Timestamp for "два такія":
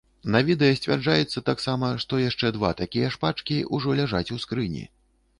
2.55-3.11